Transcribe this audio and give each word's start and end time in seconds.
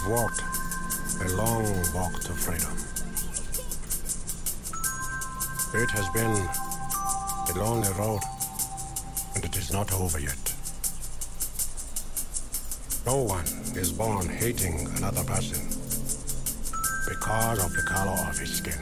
have 0.00 0.10
walked 0.10 0.42
a 1.22 1.28
long 1.36 1.64
walk 1.94 2.20
to 2.20 2.32
freedom. 2.32 2.72
It 5.74 5.90
has 5.90 6.08
been 6.10 6.30
a 7.48 7.58
lonely 7.58 7.88
road, 7.98 8.20
and 9.34 9.44
it 9.44 9.56
is 9.56 9.72
not 9.72 9.92
over 9.92 10.18
yet. 10.18 10.54
No 13.06 13.22
one 13.22 13.44
is 13.76 13.92
born 13.92 14.28
hating 14.28 14.88
another 14.96 15.24
person 15.24 15.60
because 17.08 17.64
of 17.64 17.72
the 17.72 17.82
color 17.82 18.16
of 18.28 18.38
his 18.38 18.54
skin. 18.54 18.80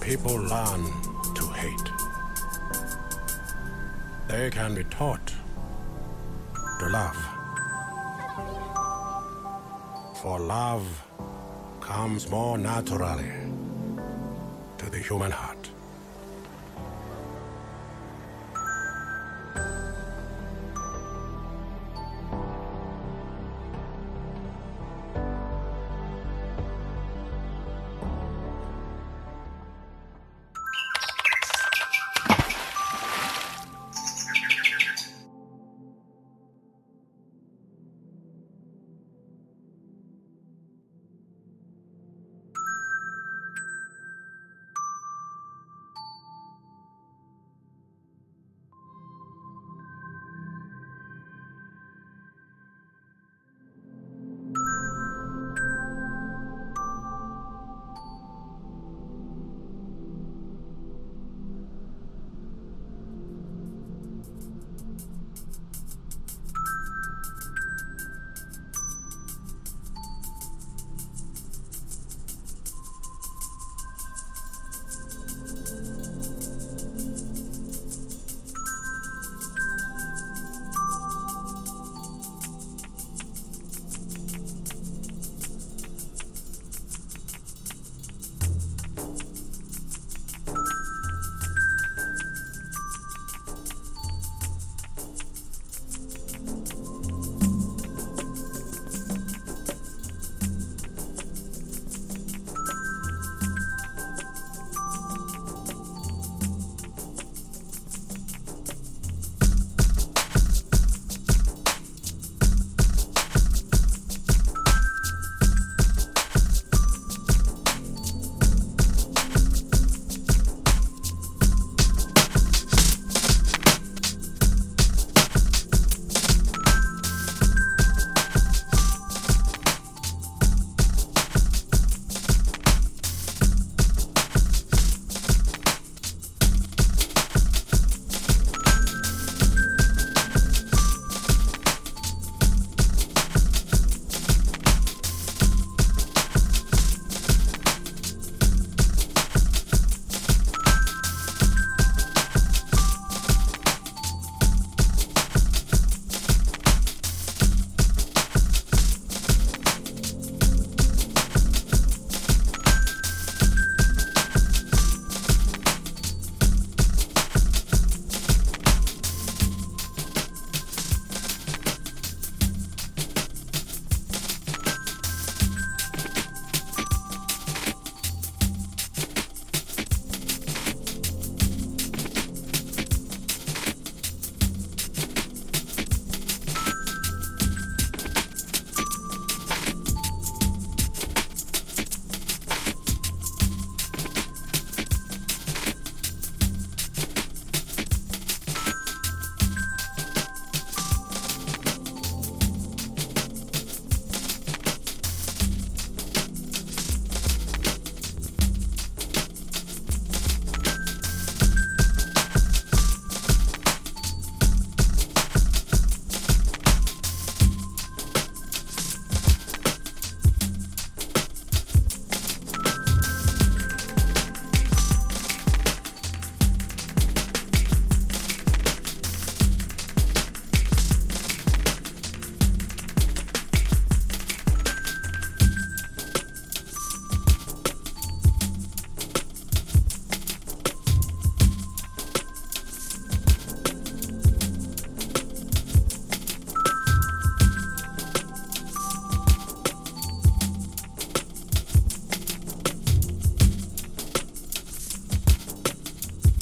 People 0.00 0.34
learn 0.34 0.84
to 1.34 1.46
hate. 1.54 1.88
They 4.28 4.50
can 4.50 4.74
be 4.74 4.84
taught 4.84 5.32
to 6.80 6.88
love. 6.88 7.31
For 10.22 10.38
love 10.38 10.86
comes 11.80 12.30
more 12.30 12.56
naturally 12.56 13.32
to 14.78 14.88
the 14.88 14.98
human 14.98 15.32
heart. 15.32 15.61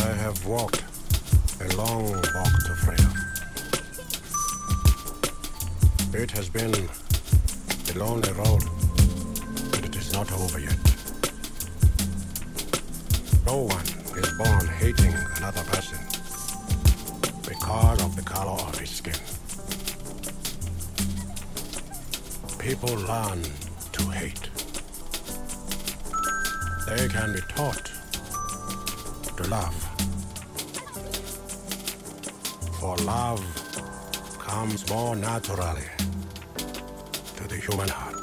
Have 0.00 0.46
walked 0.46 0.84
a 1.60 1.76
long 1.76 2.04
walk 2.10 2.54
to 2.64 2.74
freedom. 2.84 3.12
It 6.14 6.30
has 6.30 6.48
been 6.48 6.74
a 6.74 7.98
lonely 7.98 8.32
road, 8.32 8.62
but 9.70 9.84
it 9.84 9.96
is 9.96 10.12
not 10.12 10.32
over 10.32 10.58
yet. 10.58 10.78
No 13.46 13.58
one 13.62 13.86
is 14.16 14.30
born 14.38 14.66
hating 14.68 15.14
another 15.36 15.62
person 15.64 15.98
because 17.46 18.02
of 18.02 18.16
the 18.16 18.22
color 18.22 18.52
of 18.52 18.78
his 18.78 18.90
skin. 18.90 19.20
People 22.58 22.94
learn 22.94 23.42
to 23.92 24.02
hate. 24.10 24.48
They 26.86 27.08
can 27.08 27.32
be 27.32 27.40
taught 27.48 27.90
to 29.36 29.48
love. 29.48 29.89
For 32.80 32.96
love 33.04 33.44
comes 34.38 34.88
more 34.88 35.14
naturally 35.14 35.84
to 37.36 37.46
the 37.46 37.56
human 37.56 37.90
heart. 37.90 38.19